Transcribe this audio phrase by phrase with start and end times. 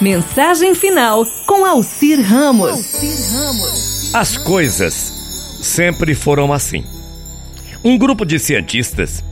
[0.00, 4.14] Mensagem final com Alcir Ramos.
[4.14, 4.94] As coisas
[5.60, 6.84] sempre foram assim.
[7.84, 9.24] Um grupo de cientistas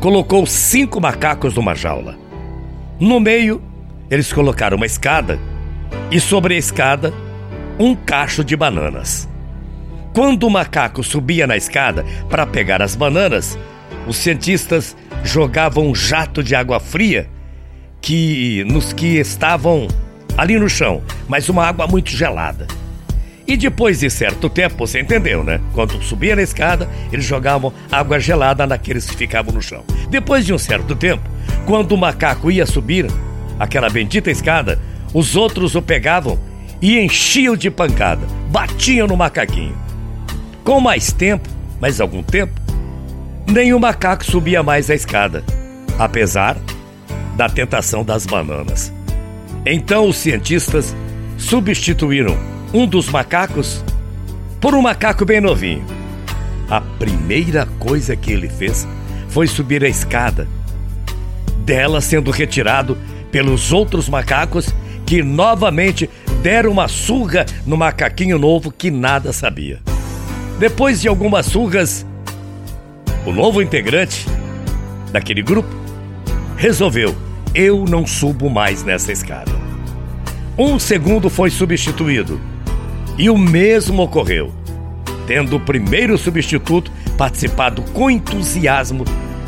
[0.00, 2.18] colocou cinco macacos numa jaula.
[2.98, 3.62] No meio,
[4.10, 5.38] eles colocaram uma escada
[6.10, 7.12] e sobre a escada,
[7.78, 9.28] um cacho de bananas.
[10.14, 13.58] Quando o macaco subia na escada para pegar as bananas,
[14.06, 17.28] os cientistas jogavam um jato de água fria
[18.00, 19.88] que nos que estavam
[20.36, 22.66] ali no chão, mas uma água muito gelada.
[23.46, 25.60] E depois de certo tempo, você entendeu, né?
[25.72, 29.84] Quando subia na escada, eles jogavam água gelada naqueles que ficavam no chão.
[30.10, 31.22] Depois de um certo tempo,
[31.64, 33.06] quando o macaco ia subir
[33.58, 34.80] aquela bendita escada,
[35.14, 36.38] os outros o pegavam
[36.82, 39.76] e enchiam de pancada, batiam no macaquinho.
[40.64, 41.48] Com mais tempo,
[41.80, 42.60] mais algum tempo,
[43.46, 45.44] nenhum macaco subia mais a escada,
[45.98, 46.56] apesar
[47.36, 48.95] da tentação das bananas.
[49.68, 50.94] Então os cientistas
[51.36, 52.38] substituíram
[52.72, 53.84] um dos macacos
[54.60, 55.84] por um macaco bem novinho.
[56.70, 58.86] A primeira coisa que ele fez
[59.28, 60.46] foi subir a escada,
[61.64, 62.96] dela sendo retirado
[63.32, 64.72] pelos outros macacos
[65.04, 66.08] que novamente
[66.42, 69.80] deram uma surra no macaquinho novo que nada sabia.
[70.60, 72.06] Depois de algumas surras,
[73.26, 74.26] o novo integrante
[75.12, 75.68] daquele grupo
[76.56, 77.14] resolveu:
[77.54, 79.55] eu não subo mais nessa escada.
[80.58, 82.40] Um segundo foi substituído.
[83.18, 84.54] E o mesmo ocorreu,
[85.26, 89.04] tendo o primeiro substituto participado com entusiasmo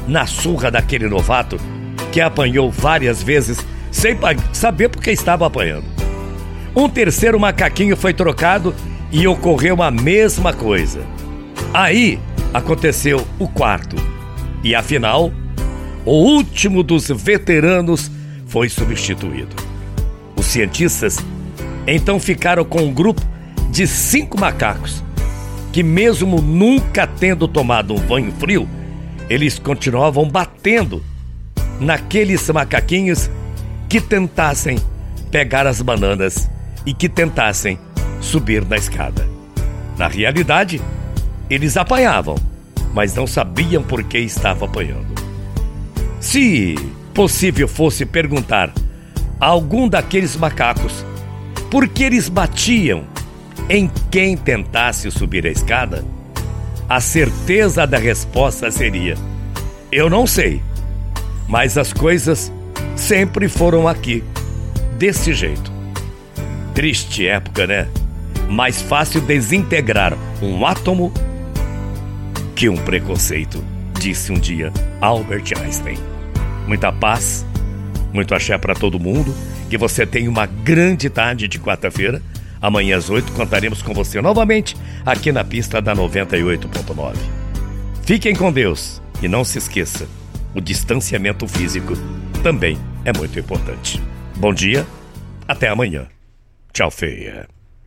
[0.07, 1.59] na surra daquele novato
[2.13, 3.59] que apanhou várias vezes
[3.91, 4.17] sem
[4.53, 5.87] saber porque estava apanhando.
[6.77, 8.75] Um terceiro macaquinho foi trocado
[9.11, 11.01] e ocorreu a mesma coisa.
[11.73, 12.19] Aí
[12.53, 13.97] aconteceu o quarto,
[14.63, 15.33] e afinal,
[16.05, 18.11] o último dos veteranos
[18.47, 19.68] foi substituído.
[20.49, 21.19] Cientistas
[21.87, 23.21] então ficaram com um grupo
[23.71, 25.05] de cinco macacos
[25.71, 28.67] que, mesmo nunca tendo tomado um banho frio,
[29.29, 31.05] eles continuavam batendo
[31.79, 33.31] naqueles macaquinhos
[33.91, 34.79] que tentassem
[35.31, 36.49] pegar as bananas
[36.87, 37.79] e que tentassem
[38.19, 39.29] subir na escada.
[39.99, 40.81] Na realidade,
[41.51, 42.37] eles apanhavam,
[42.95, 45.09] mas não sabiam por que estavam apanhando.
[46.19, 46.75] Se
[47.13, 48.73] possível fosse perguntar
[49.41, 51.05] algum daqueles macacos,
[51.71, 53.05] porque eles batiam
[53.69, 56.05] em quem tentasse subir a escada,
[56.89, 59.17] a certeza da resposta seria:
[59.93, 60.63] Eu não sei,
[61.47, 62.53] mas as coisas
[62.97, 64.25] sempre foram aqui,
[64.97, 65.71] desse jeito.
[66.75, 67.89] Triste época, né?
[68.49, 71.13] Mais fácil desintegrar um átomo
[72.55, 73.63] que um preconceito,
[74.01, 75.99] disse um dia Albert Einstein.
[76.67, 77.45] Muita paz
[78.13, 79.35] muito axé para todo mundo.
[79.69, 82.23] Que você tenha uma grande tarde de quarta-feira.
[82.61, 84.77] Amanhã às 8 contaremos com você novamente
[85.07, 87.15] aqui na pista da 98.9.
[88.05, 90.09] Fiquem com Deus e não se esqueça,
[90.55, 91.93] o distanciamento físico
[92.43, 94.03] também é muito importante.
[94.37, 94.87] Bom dia,
[95.47, 96.07] até amanhã.
[96.73, 97.58] Tchau, feia.